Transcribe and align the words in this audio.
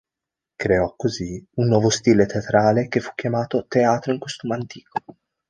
Creò 0.55 0.95
così 0.97 1.45
un 1.57 1.67
nuovo 1.67 1.91
stile 1.91 2.25
teatrale 2.25 2.87
che 2.87 2.99
fu 3.01 3.11
chiamato 3.13 3.65
"teatro 3.67 4.11
in 4.11 4.17
costume 4.17 4.55
antico". 4.55 4.99